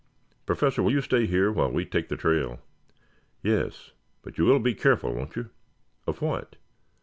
Professor, 0.47 0.81
will 0.81 0.91
you 0.91 0.99
stay 0.99 1.27
here 1.27 1.51
while 1.51 1.71
we 1.71 1.85
take 1.85 2.09
the 2.09 2.17
trail?" 2.17 2.59
"Yes. 3.43 3.91
But 4.23 4.39
you 4.39 4.45
will 4.45 4.57
be 4.57 4.73
careful, 4.73 5.13
won't 5.13 5.35
you?" 5.35 5.51
"Of 6.07 6.23
what?" 6.23 6.55